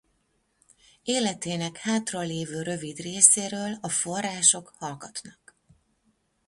[1.03, 5.55] Életének hátralévő rövid részéről a források hallgatnak.